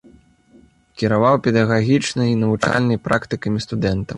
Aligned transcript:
Кіраваў 1.01 1.35
педагагічнай 1.49 2.27
і 2.33 2.39
навучальнай 2.45 3.03
практыкамі 3.07 3.65
студэнтаў. 3.67 4.09